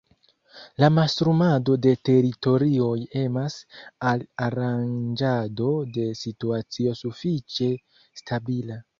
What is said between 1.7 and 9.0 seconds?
de teritorioj emas al aranĝado de situacio sufiĉe stabila.